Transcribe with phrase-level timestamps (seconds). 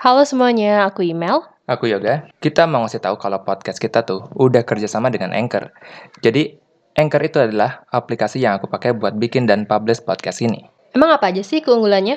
[0.00, 1.44] Halo semuanya, aku Email.
[1.68, 2.24] Aku Yoga.
[2.40, 5.68] Kita mau ngasih tahu kalau podcast kita tuh udah kerjasama dengan Anchor.
[6.24, 6.56] Jadi,
[6.96, 10.64] Anchor itu adalah aplikasi yang aku pakai buat bikin dan publish podcast ini.
[10.96, 12.16] Emang apa aja sih keunggulannya?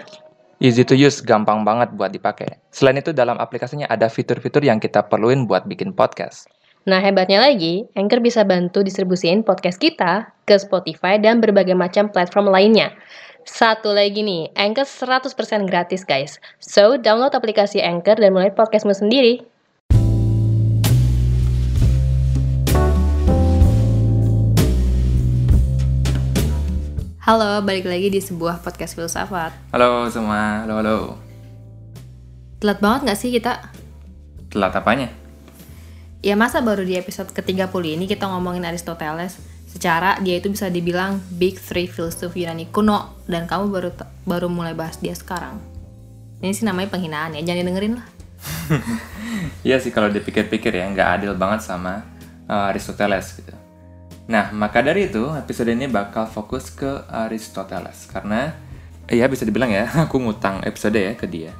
[0.63, 2.55] Easy to use, gampang banget buat dipakai.
[2.71, 6.47] Selain itu, dalam aplikasinya ada fitur-fitur yang kita perluin buat bikin podcast.
[6.87, 12.47] Nah, hebatnya lagi, Anchor bisa bantu distribusiin podcast kita ke Spotify dan berbagai macam platform
[12.47, 12.95] lainnya.
[13.43, 15.35] Satu lagi nih, Anchor 100%
[15.67, 16.39] gratis guys.
[16.63, 19.43] So, download aplikasi Anchor dan mulai podcastmu sendiri.
[27.23, 29.51] Halo, balik lagi di sebuah podcast filsafat.
[29.75, 30.97] Halo semua, halo halo.
[32.63, 33.59] Telat banget gak sih kita?
[34.55, 35.11] Telat apanya?
[36.23, 39.35] Ya masa baru di episode ke-30 ini kita ngomongin Aristoteles?
[39.73, 43.89] Secara dia itu bisa dibilang big three filsuf Yunani kuno dan kamu baru
[44.21, 45.57] baru mulai bahas dia sekarang.
[46.45, 48.07] Ini sih namanya penghinaan ya, jangan dengerin lah.
[49.63, 52.03] Iya sih kalau dipikir-pikir ya nggak adil banget sama
[52.51, 53.55] uh, Aristoteles gitu.
[54.27, 58.51] Nah maka dari itu episode ini bakal fokus ke Aristoteles karena
[59.07, 61.55] ya bisa dibilang ya aku ngutang episode ya ke dia.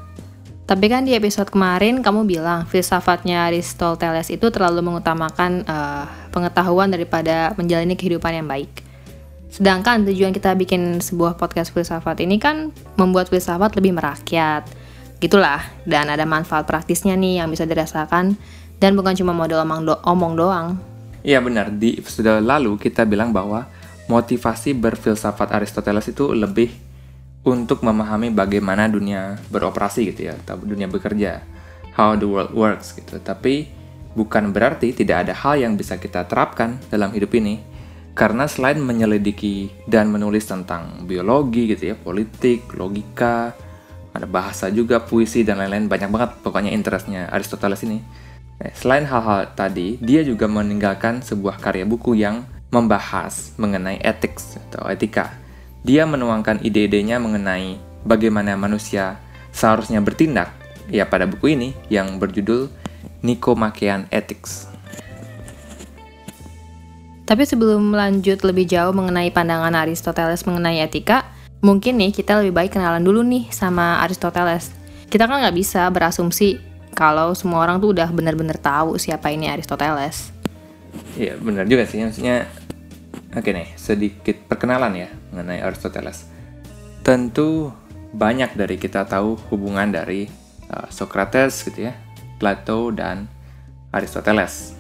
[0.63, 7.51] Tapi kan di episode kemarin kamu bilang filsafatnya Aristoteles itu terlalu mengutamakan uh, pengetahuan daripada
[7.59, 8.71] menjalani kehidupan yang baik.
[9.51, 14.63] Sedangkan tujuan kita bikin sebuah podcast filsafat ini kan membuat filsafat lebih merakyat.
[15.19, 18.39] Gitulah, dan ada manfaat praktisnya nih yang bisa dirasakan
[18.79, 20.67] dan bukan cuma model omong, do omong doang.
[21.27, 23.67] Iya benar, di episode lalu kita bilang bahwa
[24.07, 26.71] motivasi berfilsafat Aristoteles itu lebih
[27.43, 31.43] untuk memahami bagaimana dunia beroperasi gitu ya, atau dunia bekerja,
[31.95, 33.19] how the world works gitu.
[33.19, 33.67] Tapi
[34.15, 37.59] bukan berarti tidak ada hal yang bisa kita terapkan dalam hidup ini.
[38.13, 43.57] Karena selain menyelidiki dan menulis tentang biologi gitu ya, politik, logika,
[44.13, 47.97] ada bahasa juga, puisi dan lain-lain banyak banget pokoknya interestnya Aristoteles ini.
[48.61, 54.37] Eh, selain hal-hal tadi, dia juga meninggalkan sebuah karya buku yang membahas mengenai etik
[54.69, 55.42] atau etika.
[55.83, 57.75] Dia menuangkan ide-idenya mengenai
[58.07, 59.19] bagaimana manusia
[59.51, 60.55] seharusnya bertindak
[60.87, 62.71] ya pada buku ini yang berjudul
[63.19, 64.71] Nicomachean Ethics.
[67.27, 71.27] Tapi sebelum lanjut lebih jauh mengenai pandangan Aristoteles mengenai etika,
[71.59, 74.71] mungkin nih kita lebih baik kenalan dulu nih sama Aristoteles.
[75.11, 76.59] Kita kan nggak bisa berasumsi
[76.95, 80.31] kalau semua orang tuh udah bener-bener tahu siapa ini Aristoteles.
[81.19, 82.47] Iya benar juga sih, maksudnya
[83.33, 86.29] oke nih sedikit perkenalan ya mengenai Aristoteles.
[87.03, 87.73] Tentu
[88.13, 90.29] banyak dari kita tahu hubungan dari
[90.69, 91.93] uh, Socrates gitu ya,
[92.37, 93.27] Plato dan
[93.91, 94.77] Aristoteles.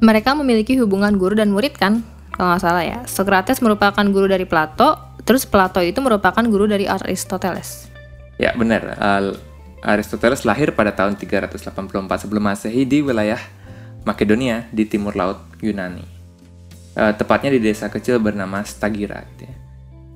[0.00, 2.00] Mereka memiliki hubungan guru dan murid kan?
[2.32, 2.98] Kalau nggak salah ya.
[3.04, 4.96] Socrates merupakan guru dari Plato,
[5.28, 7.92] terus Plato itu merupakan guru dari Aristoteles.
[8.40, 9.36] Ya benar, uh,
[9.84, 11.76] Aristoteles lahir pada tahun 384
[12.24, 13.40] sebelum masehi di wilayah
[14.00, 16.19] Makedonia di timur laut Yunani.
[17.00, 19.24] Uh, tepatnya di desa kecil bernama Stagira.
[19.32, 19.54] Gitu ya.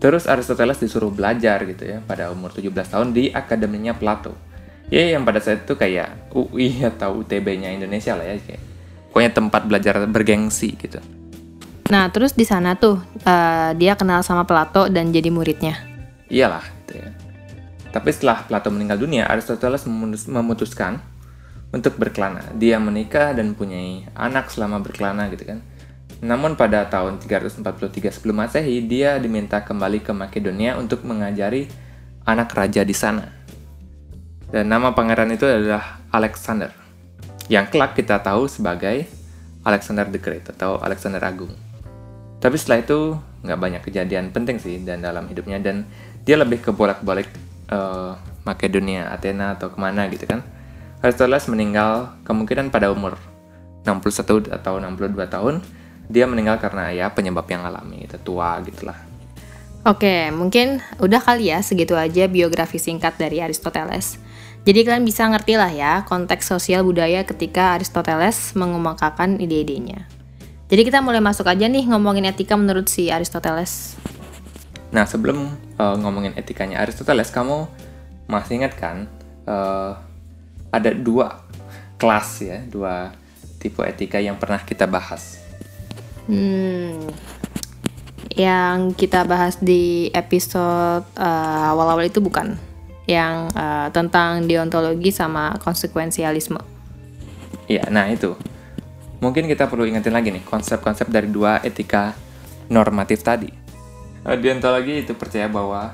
[0.05, 4.37] Terus Aristoteles disuruh belajar gitu ya pada umur 17 tahun di akademinya Plato.
[4.93, 8.63] Ya yang pada saat itu kayak UI atau UTB-nya Indonesia lah ya kayak
[9.09, 11.01] pokoknya tempat belajar bergengsi gitu.
[11.89, 15.77] Nah, terus di sana tuh uh, dia kenal sama Plato dan jadi muridnya.
[16.33, 17.09] Iyalah, gitu ya.
[17.93, 19.85] Tapi setelah Plato meninggal dunia, Aristoteles
[20.27, 20.99] memutuskan
[21.71, 22.43] untuk berkelana.
[22.57, 25.63] Dia menikah dan punya anak selama berkelana gitu kan.
[26.25, 31.69] Namun pada tahun 343 sebelum Masehi, dia diminta kembali ke Makedonia untuk mengajari
[32.25, 33.29] anak raja di sana.
[34.49, 36.73] Dan nama pangeran itu adalah Alexander
[37.53, 39.05] yang kelak kita tahu sebagai
[39.65, 41.53] Alexander the Great atau Alexander Agung.
[42.41, 45.85] Tapi setelah itu nggak banyak kejadian penting sih dan dalam hidupnya dan
[46.25, 47.29] dia lebih ke bolak-balik
[47.69, 50.45] uh, Makedonia, Athena atau ke mana gitu kan.
[51.05, 53.21] Aristoteles meninggal kemungkinan pada umur
[53.85, 55.61] 61 atau 62 tahun.
[56.09, 58.97] Dia meninggal karena ya penyebab yang alami, itu tua gitulah.
[59.85, 64.17] Oke, mungkin udah kali ya segitu aja biografi singkat dari Aristoteles.
[64.65, 70.09] Jadi kalian bisa ngerti lah ya konteks sosial budaya ketika Aristoteles mengemukakan ide-idenya.
[70.73, 74.01] Jadi kita mulai masuk aja nih ngomongin etika menurut si Aristoteles.
[74.89, 77.69] Nah sebelum uh, ngomongin etikanya Aristoteles, kamu
[78.25, 79.05] masih ingat kan
[79.45, 80.01] uh,
[80.73, 81.45] ada dua
[82.01, 83.13] kelas ya, dua
[83.61, 85.44] tipe etika yang pernah kita bahas.
[86.25, 87.11] Hmm,
[88.33, 92.57] yang kita bahas di episode uh, awal-awal itu bukan?
[93.05, 96.61] yang uh, tentang deontologi sama konsekuensialisme.
[97.69, 98.37] Iya, nah itu.
[99.21, 102.13] Mungkin kita perlu ingetin lagi nih konsep-konsep dari dua etika
[102.69, 103.49] normatif tadi.
[104.25, 105.93] Uh, deontologi itu percaya bahwa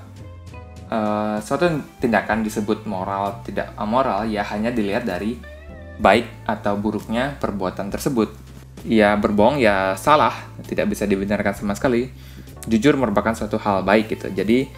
[0.91, 1.67] uh, suatu
[1.99, 5.39] tindakan disebut moral tidak amoral ya hanya dilihat dari
[5.99, 8.50] baik atau buruknya perbuatan tersebut.
[8.89, 10.33] Ya berbohong ya salah,
[10.65, 12.09] tidak bisa dibenarkan sama sekali.
[12.65, 14.33] Jujur merupakan suatu hal baik gitu.
[14.33, 14.69] Jadi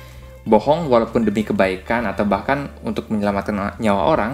[0.42, 4.32] bohong walaupun demi kebaikan atau bahkan untuk menyelamatkan nyawa orang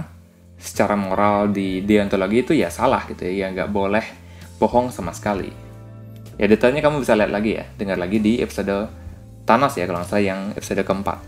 [0.59, 4.05] secara moral di deontologi itu ya salah gitu ya, ya nggak boleh
[4.57, 5.53] bohong sama sekali.
[6.39, 8.89] Ya detailnya kamu bisa lihat lagi ya, dengar lagi di episode
[9.45, 11.19] Thanos ya kalau nggak salah yang episode keempat.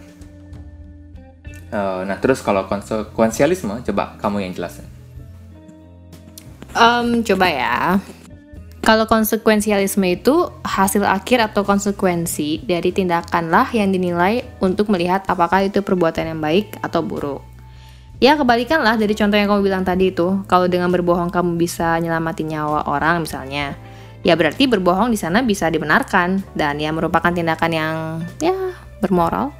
[1.70, 4.86] Uh, nah terus kalau konsekuensialisme coba kamu yang jelasin.
[6.74, 7.74] Um, coba ya.
[8.80, 15.68] Kalau konsekuensialisme itu hasil akhir atau konsekuensi dari tindakan lah yang dinilai untuk melihat apakah
[15.68, 17.44] itu perbuatan yang baik atau buruk.
[18.20, 22.52] Ya kebalikanlah dari contoh yang kamu bilang tadi itu, kalau dengan berbohong kamu bisa nyelamatin
[22.52, 23.76] nyawa orang misalnya,
[24.24, 27.94] ya berarti berbohong di sana bisa dibenarkan dan ya merupakan tindakan yang
[28.40, 28.56] ya
[29.00, 29.52] bermoral.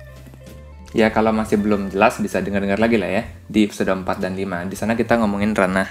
[0.97, 4.73] Ya kalau masih belum jelas bisa dengar-dengar lagi lah ya di episode 4 dan 5.
[4.73, 5.87] Di sana kita ngomongin ranah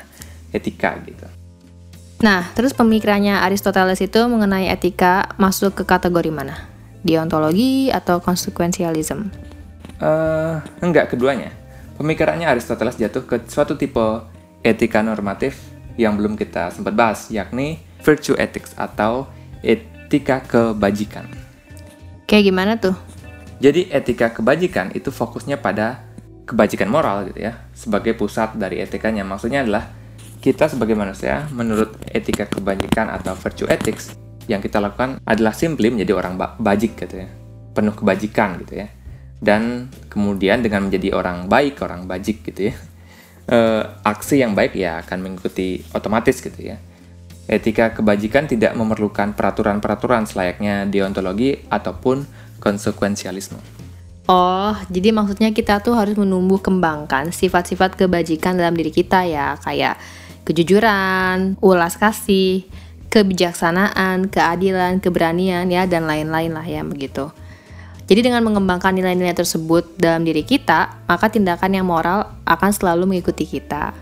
[0.52, 1.39] etika gitu.
[2.19, 6.68] Nah, terus pemikirannya Aristoteles itu mengenai etika masuk ke kategori mana?
[7.00, 9.31] Deontologi atau konsekuensialisme?
[10.04, 11.56] Uh, enggak, keduanya.
[11.95, 14.04] Pemikirannya Aristoteles jatuh ke suatu tipe
[14.68, 15.60] etika normatif
[15.95, 19.27] yang belum kita sempat bahas, yakni virtue ethics atau
[19.63, 21.24] etika kebajikan.
[22.27, 22.95] Kayak gimana tuh?
[23.63, 26.04] Jadi etika kebajikan itu fokusnya pada
[26.48, 29.24] kebajikan moral gitu ya, sebagai pusat dari etikanya.
[29.24, 29.99] Maksudnya adalah
[30.40, 34.16] kita sebagai manusia, menurut etika kebajikan atau virtue ethics,
[34.48, 37.30] yang kita lakukan adalah simply menjadi orang bajik gitu ya,
[37.76, 38.88] penuh kebajikan gitu ya.
[39.40, 42.76] Dan kemudian dengan menjadi orang baik, orang bajik gitu ya,
[43.54, 43.58] e,
[44.04, 46.80] aksi yang baik ya akan mengikuti otomatis gitu ya.
[47.50, 52.24] Etika kebajikan tidak memerlukan peraturan-peraturan selayaknya deontologi ataupun
[52.62, 53.58] konsekuensialisme.
[54.30, 59.98] Oh, jadi maksudnya kita tuh harus menumbuh kembangkan sifat-sifat kebajikan dalam diri kita ya, kayak
[60.46, 62.68] kejujuran, ulas kasih,
[63.10, 67.34] kebijaksanaan, keadilan, keberanian ya dan lain-lain lah ya begitu.
[68.10, 73.46] Jadi dengan mengembangkan nilai-nilai tersebut dalam diri kita, maka tindakan yang moral akan selalu mengikuti
[73.46, 73.94] kita.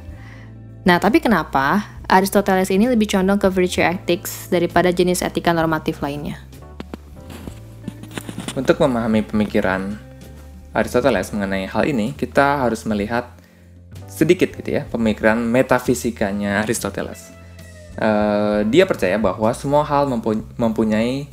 [0.88, 6.39] Nah, tapi kenapa Aristoteles ini lebih condong ke virtue ethics daripada jenis etika normatif lainnya?
[8.56, 10.00] Untuk memahami pemikiran
[10.72, 13.37] Aristoteles mengenai hal ini, kita harus melihat
[14.17, 17.29] sedikit gitu ya pemikiran metafisikanya Aristoteles.
[17.97, 20.09] Uh, dia percaya bahwa semua hal
[20.57, 21.29] mempunyai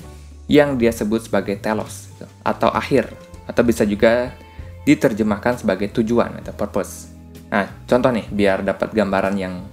[0.48, 3.08] yang dia sebut sebagai telos gitu, atau akhir
[3.48, 4.32] atau bisa juga
[4.84, 7.08] diterjemahkan sebagai tujuan atau purpose.
[7.48, 9.64] Nah, contoh nih biar dapat gambaran yang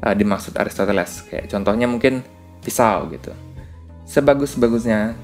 [0.00, 1.28] uh, dimaksud Aristoteles.
[1.28, 2.24] Kayak contohnya mungkin
[2.64, 3.32] pisau gitu.
[4.08, 5.16] Sebagus-bagusnya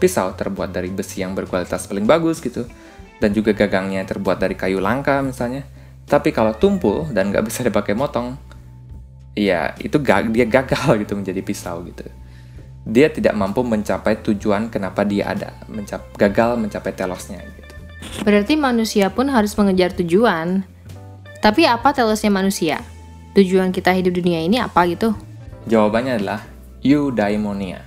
[0.00, 2.64] pisau terbuat dari besi yang berkualitas paling bagus gitu
[3.20, 5.68] dan juga gagangnya terbuat dari kayu langka misalnya
[6.10, 8.34] tapi kalau tumpul dan nggak bisa dipakai motong,
[9.38, 12.02] ya itu gag dia gagal gitu menjadi pisau gitu.
[12.82, 17.74] Dia tidak mampu mencapai tujuan kenapa dia ada, mencap gagal mencapai telosnya gitu.
[18.26, 20.66] Berarti manusia pun harus mengejar tujuan.
[21.38, 22.82] Tapi apa telosnya manusia?
[23.38, 25.14] Tujuan kita hidup dunia ini apa gitu?
[25.70, 26.42] Jawabannya adalah
[26.82, 27.86] eudaimonia.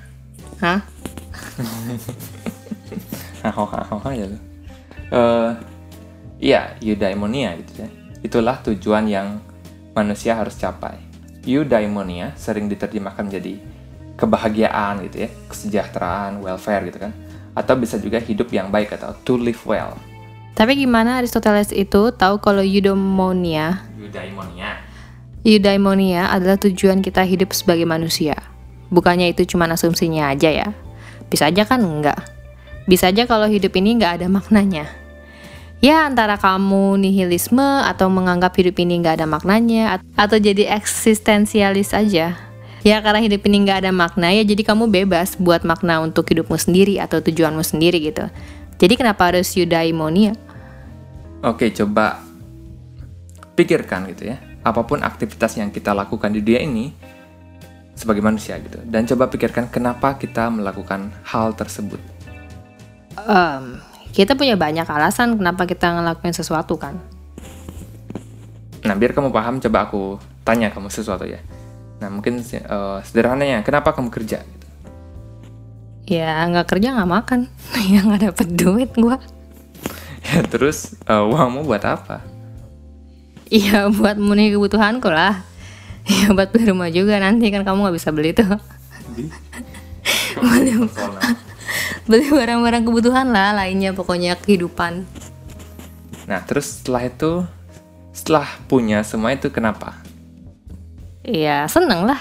[0.64, 0.80] Hah?
[3.44, 4.38] Hahaha ya lo.
[5.14, 5.52] Uh,
[6.40, 7.90] iya, eudaimonia gitu ya
[8.24, 9.44] Itulah tujuan yang
[9.92, 10.96] manusia harus capai.
[11.44, 13.60] Eudaimonia sering diterjemahkan menjadi
[14.16, 17.12] kebahagiaan gitu ya, kesejahteraan, welfare gitu kan.
[17.52, 20.00] Atau bisa juga hidup yang baik atau to live well.
[20.56, 23.84] Tapi gimana Aristoteles itu tahu kalau eudaimonia?
[24.00, 24.80] Eudaimonia.
[25.44, 28.40] Eudaimonia adalah tujuan kita hidup sebagai manusia.
[28.88, 30.72] Bukannya itu cuma asumsinya aja ya.
[31.28, 32.24] Bisa aja kan enggak.
[32.88, 35.03] Bisa aja kalau hidup ini nggak ada maknanya
[35.84, 42.40] ya antara kamu nihilisme atau menganggap hidup ini nggak ada maknanya atau jadi eksistensialis aja.
[42.84, 46.56] Ya karena hidup ini nggak ada makna ya jadi kamu bebas buat makna untuk hidupmu
[46.56, 48.32] sendiri atau tujuanmu sendiri gitu.
[48.80, 50.36] Jadi kenapa harus eudaimonia?
[51.44, 52.24] Oke coba
[53.60, 54.40] pikirkan gitu ya.
[54.64, 56.86] Apa pun aktivitas yang kita lakukan di dunia ini
[57.96, 58.80] sebagai manusia gitu.
[58.84, 62.00] Dan coba pikirkan kenapa kita melakukan hal tersebut.
[63.16, 63.80] Um,
[64.14, 67.02] kita punya banyak alasan kenapa kita ngelakuin sesuatu kan.
[68.86, 71.42] Nah, biar kamu paham, coba aku tanya kamu sesuatu ya.
[71.98, 74.46] Nah, mungkin uh, sederhananya, kenapa kamu kerja?
[76.06, 77.40] Ya, nggak kerja nggak makan.
[77.92, 79.18] ya nggak dapet duit gua.
[80.30, 82.22] ya, terus uh, uangmu buat apa?
[83.50, 85.42] Iya, buat memenuhi kebutuhanku lah.
[86.06, 88.46] Ya, buat beli rumah juga nanti kan kamu nggak bisa beli tuh.
[90.38, 90.76] beli,
[92.10, 95.08] beli barang-barang kebutuhan lah lainnya pokoknya kehidupan
[96.24, 97.32] Nah, terus setelah itu,
[98.16, 100.00] setelah punya semua itu kenapa?
[101.24, 102.20] Iya, seneng lah.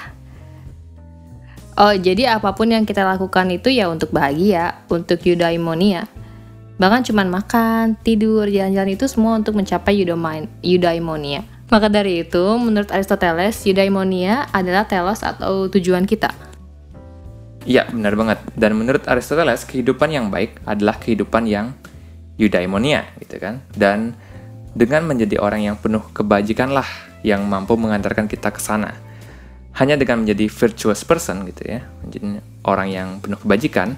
[1.79, 6.07] Oh, jadi apa pun yang kita lakukan itu ya untuk bahagia, untuk eudaimonia.
[6.77, 10.03] Bahkan cuman makan, tidur, jalan-jalan itu semua untuk mencapai
[10.61, 11.41] eudaimonia.
[11.73, 16.52] Maka dari itu, menurut Aristoteles, eudaimonia adalah telos atau tujuan kita.
[17.62, 18.38] Iya, benar banget.
[18.59, 21.75] Dan menurut Aristoteles, kehidupan yang baik adalah kehidupan yang
[22.38, 23.62] eudaimonia, gitu kan.
[23.71, 24.19] Dan
[24.75, 26.87] dengan menjadi orang yang penuh kebajikan lah
[27.23, 28.97] yang mampu mengantarkan kita ke sana.
[29.78, 33.97] Hanya dengan menjadi virtuous person gitu ya, menjadi orang yang penuh kebajikan,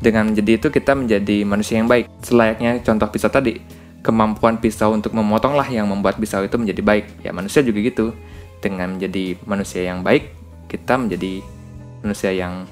[0.00, 2.08] dengan menjadi itu kita menjadi manusia yang baik.
[2.20, 3.60] Selayaknya contoh pisau tadi,
[4.04, 7.26] kemampuan pisau untuk memotonglah yang membuat pisau itu menjadi baik.
[7.26, 8.12] Ya manusia juga gitu.
[8.60, 10.32] Dengan menjadi manusia yang baik,
[10.68, 11.44] kita menjadi
[12.00, 12.64] manusia yang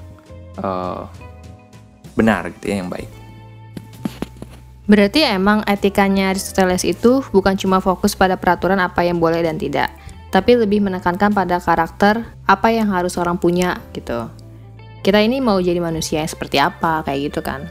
[0.61, 1.09] uh,
[2.15, 3.09] benar gitu ya, yang baik.
[4.85, 9.89] Berarti emang etikanya Aristoteles itu bukan cuma fokus pada peraturan apa yang boleh dan tidak,
[10.29, 14.29] tapi lebih menekankan pada karakter apa yang harus orang punya gitu.
[15.01, 17.65] Kita ini mau jadi manusia yang seperti apa kayak gitu kan?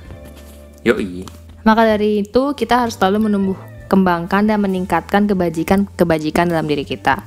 [0.83, 1.27] Yoi.
[1.65, 7.25] Maka dari itu, kita harus selalu menumbuh kembangkan dan meningkatkan kebajikan-kebajikan dalam diri kita.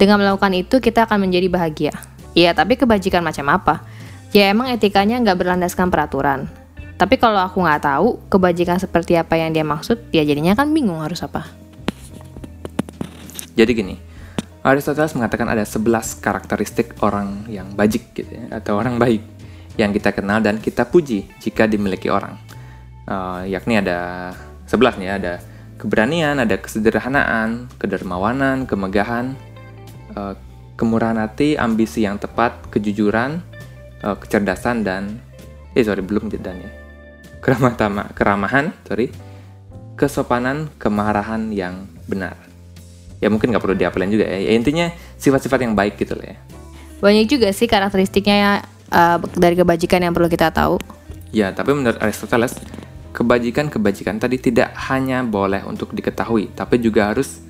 [0.00, 1.92] Dengan melakukan itu, kita akan menjadi bahagia.
[2.32, 3.84] Iya, tapi kebajikan macam apa?
[4.30, 6.46] Ya emang etikanya nggak berlandaskan peraturan.
[6.94, 11.02] Tapi kalau aku nggak tahu kebajikan seperti apa yang dia maksud, ya jadinya kan bingung
[11.02, 11.50] harus apa.
[13.58, 13.96] Jadi gini,
[14.62, 19.24] Aristoteles mengatakan ada 11 karakteristik orang yang bajik gitu ya, atau orang baik
[19.74, 22.36] yang kita kenal dan kita puji jika dimiliki orang
[23.10, 24.30] uh, yakni ada
[24.70, 25.42] sebelas nih ada
[25.80, 29.34] keberanian, ada kesederhanaan, kedermawanan, kemegahan,
[30.14, 30.36] uh,
[30.76, 33.40] kemurahan hati, ambisi yang tepat, kejujuran,
[34.04, 35.20] uh, kecerdasan dan
[35.76, 36.70] eh sorry belum dan ya
[37.40, 39.08] keramahan, keramahan sorry
[40.00, 42.32] kesopanan, kemarahan yang benar.
[43.20, 44.40] Ya mungkin nggak perlu diapelin juga ya.
[44.40, 44.88] ya intinya
[45.20, 46.36] sifat-sifat yang baik gitu lah ya.
[47.04, 48.52] Banyak juga sih karakteristiknya ya,
[48.96, 50.80] uh, dari kebajikan yang perlu kita tahu.
[51.36, 52.56] Ya, tapi menurut Aristoteles,
[53.12, 57.44] kebajikan-kebajikan tadi tidak hanya boleh untuk diketahui, tapi juga harus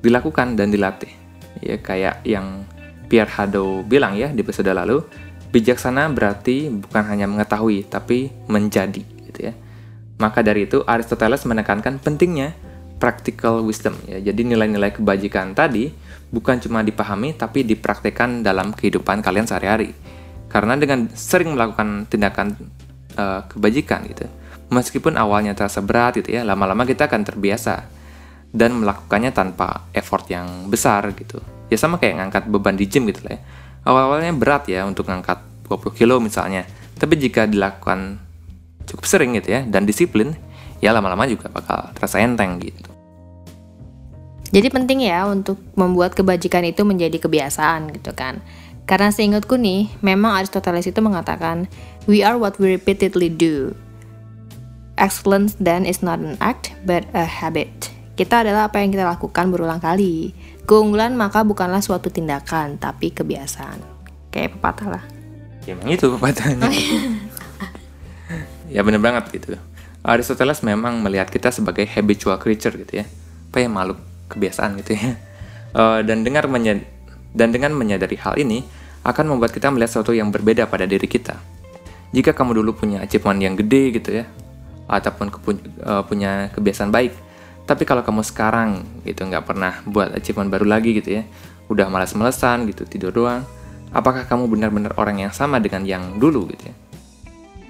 [0.00, 1.12] dilakukan dan dilatih.
[1.60, 2.64] Ya, kayak yang
[3.12, 5.04] Pierre Hadot bilang ya di episode lalu,
[5.50, 9.54] bijaksana berarti bukan hanya mengetahui, tapi menjadi, gitu ya.
[10.20, 12.54] Maka dari itu Aristoteles menekankan pentingnya
[13.00, 14.20] practical wisdom ya.
[14.20, 15.88] Jadi nilai-nilai kebajikan tadi
[16.28, 19.96] bukan cuma dipahami tapi dipraktekkan dalam kehidupan kalian sehari-hari.
[20.52, 22.52] Karena dengan sering melakukan tindakan
[23.16, 24.28] uh, kebajikan gitu,
[24.70, 27.90] Meskipun awalnya terasa berat gitu ya, lama-lama kita akan terbiasa
[28.54, 31.42] dan melakukannya tanpa effort yang besar gitu.
[31.66, 33.40] Ya sama kayak ngangkat beban di gym gitu lah ya.
[33.84, 36.68] Awal-awalnya berat ya untuk ngangkat 20 kilo misalnya.
[37.00, 38.20] Tapi jika dilakukan
[38.84, 40.36] cukup sering gitu ya dan disiplin,
[40.84, 42.90] ya lama-lama juga bakal terasa enteng gitu.
[44.50, 48.42] Jadi penting ya untuk membuat kebajikan itu menjadi kebiasaan gitu kan.
[48.82, 51.70] Karena seingatku nih, memang Aristoteles itu mengatakan,
[52.10, 53.70] we are what we repeatedly do.
[54.98, 57.70] Excellence then is not an act, but a habit.
[58.18, 60.34] Kita adalah apa yang kita lakukan berulang kali.
[60.68, 63.80] Keunggulan maka bukanlah suatu tindakan, tapi kebiasaan.
[64.30, 65.04] Kayak pepatah lah.
[65.66, 66.70] Ya emang itu pepatahnya.
[68.74, 69.58] ya bener banget gitu.
[70.00, 73.06] Aristoteles memang melihat kita sebagai habitual creature gitu ya.
[73.52, 74.00] Apa ya makhluk
[74.32, 75.18] kebiasaan gitu ya.
[75.70, 76.82] Uh, dan dengar menyad
[77.30, 78.66] dan dengan menyadari hal ini
[79.06, 81.38] akan membuat kita melihat sesuatu yang berbeda pada diri kita.
[82.10, 84.24] Jika kamu dulu punya achievement yang gede gitu ya,
[84.90, 85.30] ataupun
[85.86, 87.14] uh, punya kebiasaan baik.
[87.66, 91.22] Tapi kalau kamu sekarang gitu nggak pernah buat achievement baru lagi gitu ya,
[91.70, 93.46] udah malas-malesan gitu tidur doang,
[93.94, 96.74] apakah kamu benar-benar orang yang sama dengan yang dulu gitu ya?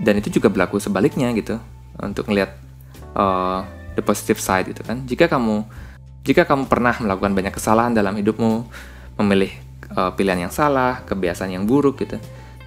[0.00, 1.60] Dan itu juga berlaku sebaliknya gitu
[2.00, 2.56] untuk melihat
[3.12, 3.60] uh,
[3.92, 5.04] the positive side gitu kan.
[5.04, 5.68] Jika kamu
[6.24, 8.64] jika kamu pernah melakukan banyak kesalahan dalam hidupmu,
[9.20, 9.52] memilih
[9.96, 12.16] uh, pilihan yang salah, kebiasaan yang buruk gitu.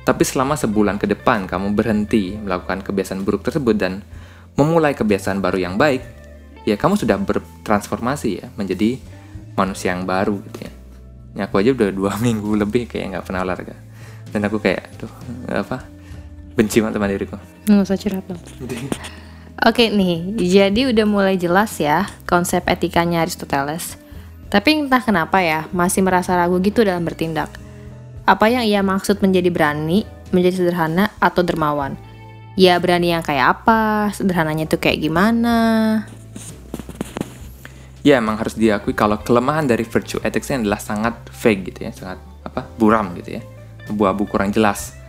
[0.04, 4.06] Tapi selama sebulan ke depan kamu berhenti melakukan kebiasaan buruk tersebut dan
[4.54, 6.02] memulai kebiasaan baru yang baik,
[6.64, 9.00] ya kamu sudah bertransformasi ya menjadi
[9.54, 10.72] manusia yang baru gitu ya.
[11.34, 13.76] Ya aku aja udah dua minggu lebih kayak nggak pernah olahraga.
[14.34, 15.12] Dan aku kayak, tuh
[15.46, 15.86] apa,
[16.58, 17.38] benci banget sama diriku.
[17.70, 18.42] Nggak usah curhat dong.
[19.70, 24.02] Oke nih, jadi udah mulai jelas ya konsep etikanya Aristoteles.
[24.50, 27.54] Tapi entah kenapa ya, masih merasa ragu gitu dalam bertindak.
[28.26, 31.94] Apa yang ia maksud menjadi berani, menjadi sederhana, atau dermawan?
[32.54, 35.58] ya berani yang kayak apa, sederhananya tuh kayak gimana.
[38.04, 42.20] Ya emang harus diakui kalau kelemahan dari virtue ethics adalah sangat vague gitu ya, sangat
[42.44, 43.42] apa buram gitu ya,
[43.88, 45.00] abu-abu kurang jelas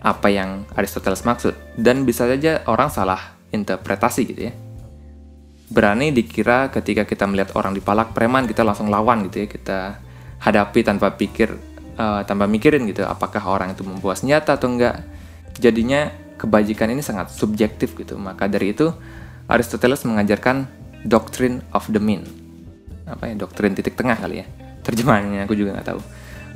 [0.00, 1.52] apa yang Aristoteles maksud.
[1.76, 4.54] Dan bisa saja orang salah interpretasi gitu ya.
[5.68, 9.78] berani dikira ketika kita melihat orang dipalak preman kita langsung lawan gitu ya kita
[10.40, 11.52] hadapi tanpa pikir
[11.98, 15.02] uh, tanpa mikirin gitu apakah orang itu membawa senjata atau enggak.
[15.58, 18.14] Jadinya kebajikan ini sangat subjektif gitu.
[18.14, 18.94] Maka dari itu
[19.50, 22.24] Aristoteles mengajarkan doctrine of the mean.
[23.06, 23.34] Apa ya?
[23.38, 24.46] Doktrin titik tengah kali ya.
[24.82, 26.00] Terjemahannya aku juga nggak tahu.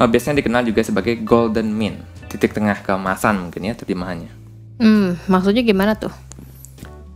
[0.00, 2.00] Uh, biasanya dikenal juga sebagai golden mean.
[2.32, 4.32] Titik tengah keemasan mungkin ya terjemahannya.
[4.80, 6.12] Hmm maksudnya gimana tuh?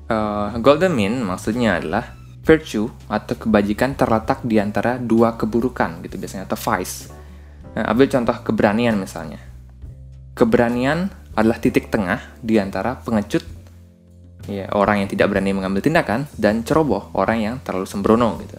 [0.07, 2.15] Uh, golden mean maksudnya adalah
[2.47, 7.11] virtue atau kebajikan terletak di antara dua keburukan gitu biasanya atau vice.
[7.75, 9.43] Nah, ambil contoh keberanian misalnya.
[10.37, 13.56] Keberanian adalah titik tengah di antara pengecut
[14.47, 18.59] ya orang yang tidak berani mengambil tindakan dan ceroboh orang yang terlalu sembrono gitu.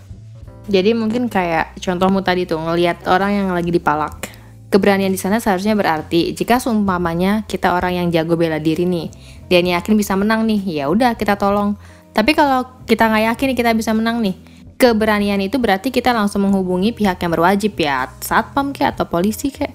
[0.68, 4.28] Jadi mungkin kayak contohmu tadi tuh ngelihat orang yang lagi dipalak.
[4.68, 9.08] Keberanian di sana seharusnya berarti jika seumpamanya kita orang yang jago bela diri nih,
[9.48, 11.80] dan yakin bisa menang nih, ya udah kita tolong.
[12.12, 14.36] Tapi kalau kita nggak yakin kita bisa menang nih,
[14.76, 19.72] keberanian itu berarti kita langsung menghubungi pihak yang berwajib ya, satpam kayak atau polisi kayak.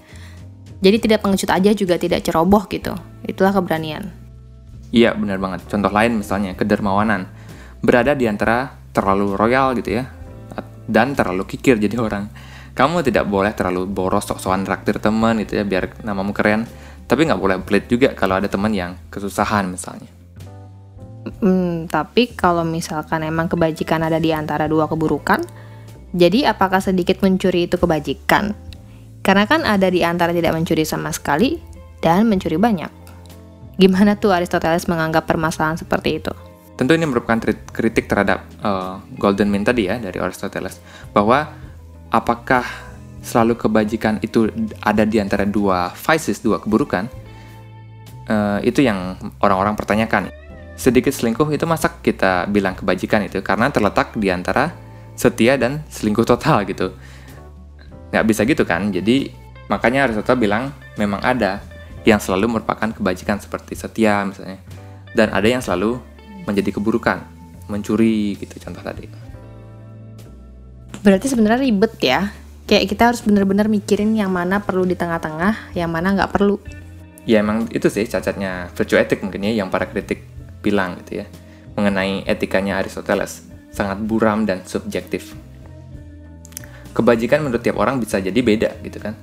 [0.85, 2.93] Jadi tidak pengecut aja juga tidak ceroboh gitu.
[3.25, 4.22] Itulah keberanian.
[4.93, 5.65] Iya benar banget.
[5.67, 7.27] Contoh lain misalnya kedermawanan.
[7.81, 10.05] Berada di antara terlalu royal gitu ya,
[10.87, 12.29] dan terlalu kikir jadi orang.
[12.73, 16.65] Kamu tidak boleh terlalu boros sok-sokan traktir teman gitu ya biar namamu keren.
[17.05, 20.09] Tapi nggak boleh pelit juga kalau ada teman yang kesusahan misalnya.
[21.43, 25.45] Hmm, tapi kalau misalkan emang kebajikan ada di antara dua keburukan,
[26.17, 28.57] jadi apakah sedikit mencuri itu kebajikan?
[29.23, 31.61] Karena kan ada di antara tidak mencuri sama sekali
[32.03, 33.02] dan mencuri banyak.
[33.81, 36.33] Gimana tuh Aristoteles menganggap permasalahan seperti itu?
[36.77, 37.41] Tentu ini merupakan
[37.73, 40.81] kritik terhadap uh, Golden Mean tadi ya dari Aristoteles
[41.13, 41.49] bahwa
[42.13, 42.65] apakah
[43.23, 44.51] selalu kebajikan itu
[44.83, 47.09] ada di antara dua vices, dua keburukan?
[48.29, 50.29] Uh, itu yang orang-orang pertanyakan.
[50.77, 54.73] Sedikit selingkuh itu masa kita bilang kebajikan itu karena terletak di antara
[55.17, 56.93] setia dan selingkuh total gitu.
[58.13, 58.93] Nggak bisa gitu kan?
[58.93, 59.33] Jadi
[59.69, 61.72] makanya Aristoteles bilang memang ada
[62.03, 64.59] yang selalu merupakan kebajikan seperti setia misalnya.
[65.13, 66.01] Dan ada yang selalu
[66.49, 67.23] menjadi keburukan,
[67.69, 69.07] mencuri gitu contoh tadi.
[71.03, 72.33] Berarti sebenarnya ribet ya.
[72.63, 76.57] Kayak kita harus benar-benar mikirin yang mana perlu di tengah-tengah, yang mana nggak perlu.
[77.29, 80.27] Ya emang itu sih cacatnya virtue etik mungkin ya yang para kritik
[80.63, 81.27] bilang gitu ya
[81.77, 85.33] mengenai etikanya Aristoteles sangat buram dan subjektif.
[86.93, 89.17] Kebajikan menurut tiap orang bisa jadi beda gitu kan.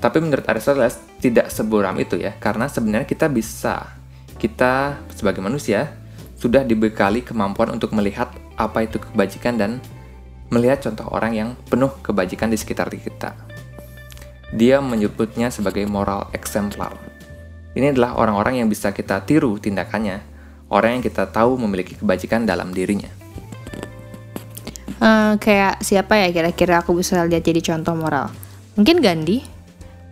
[0.00, 4.00] Tapi menurut Aristoteles tidak seburam itu ya karena sebenarnya kita bisa
[4.40, 5.92] kita sebagai manusia
[6.40, 9.76] sudah dibekali kemampuan untuk melihat apa itu kebajikan dan
[10.48, 13.36] melihat contoh orang yang penuh kebajikan di sekitar kita.
[14.56, 16.96] Dia menyebutnya sebagai moral exemplar.
[17.76, 20.18] Ini adalah orang-orang yang bisa kita tiru tindakannya,
[20.72, 23.12] orang yang kita tahu memiliki kebajikan dalam dirinya.
[25.00, 28.26] Uh, kayak siapa ya kira-kira aku bisa lihat jadi contoh moral?
[28.74, 29.46] Mungkin Gandhi,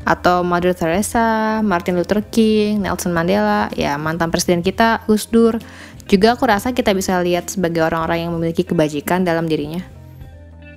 [0.09, 5.61] atau Mother Teresa, Martin Luther King, Nelson Mandela, ya mantan presiden kita, Gus Dur,
[6.09, 9.85] juga aku rasa kita bisa lihat sebagai orang-orang yang memiliki kebajikan dalam dirinya.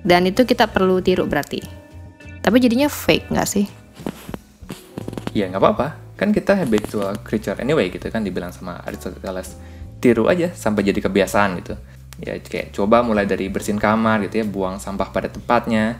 [0.04, 1.64] Dan itu kita perlu tiru berarti.
[2.44, 3.64] Tapi jadinya fake nggak sih?
[5.32, 5.86] Ya nggak apa-apa.
[6.20, 9.56] Kan kita habitual creature anyway gitu kan dibilang sama Aristoteles.
[10.02, 11.74] Tiru aja sampai jadi kebiasaan gitu.
[12.20, 15.96] Ya kayak coba mulai dari bersihin kamar gitu ya, buang sampah pada tempatnya.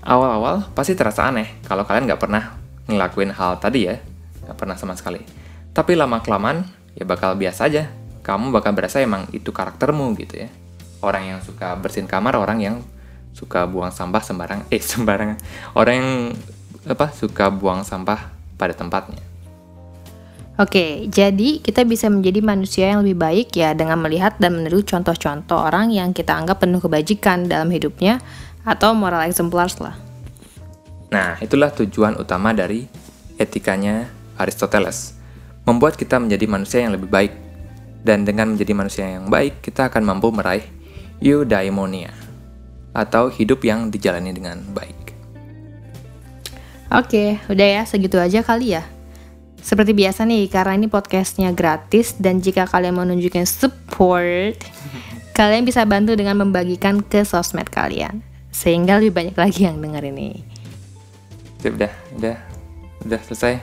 [0.00, 2.59] Awal-awal pasti terasa aneh kalau kalian nggak pernah
[2.90, 4.02] ngelakuin hal tadi ya.
[4.46, 5.22] Nggak pernah sama sekali.
[5.70, 6.66] Tapi lama-kelamaan
[6.98, 10.48] ya bakal biasa aja kamu bakal berasa emang itu karaktermu gitu ya.
[11.00, 12.76] Orang yang suka bersihin kamar, orang yang
[13.32, 15.40] suka buang sampah sembarang, eh sembarangan.
[15.72, 16.10] Orang yang
[16.86, 19.20] apa suka buang sampah pada tempatnya.
[20.60, 25.56] Oke, jadi kita bisa menjadi manusia yang lebih baik ya dengan melihat dan meniru contoh-contoh
[25.56, 28.20] orang yang kita anggap penuh kebajikan dalam hidupnya
[28.68, 29.96] atau moral exemplars lah.
[31.10, 32.86] Nah, itulah tujuan utama dari
[33.34, 34.06] etikanya
[34.38, 35.18] Aristoteles.
[35.66, 37.34] Membuat kita menjadi manusia yang lebih baik
[38.06, 40.64] dan dengan menjadi manusia yang baik, kita akan mampu meraih
[41.18, 42.14] eudaimonia
[42.94, 45.12] atau hidup yang dijalani dengan baik.
[46.90, 48.82] Oke, udah ya, segitu aja kali ya.
[49.60, 54.56] Seperti biasa nih, karena ini podcastnya gratis dan jika kalian mau nunjukin support,
[55.38, 58.22] kalian bisa bantu dengan membagikan ke sosmed kalian.
[58.50, 60.59] Sehingga lebih banyak lagi yang denger ini.
[61.68, 62.36] Udah, udah,
[63.04, 63.60] udah selesai.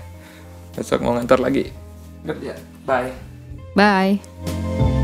[0.78, 1.74] Besok mau ngantor lagi.
[2.22, 2.54] Kerja.
[2.86, 3.10] Bye.
[3.74, 4.97] Bye.